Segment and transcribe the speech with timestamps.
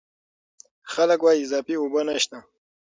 [0.93, 2.37] خلک وايي اضافي اوبه نشته.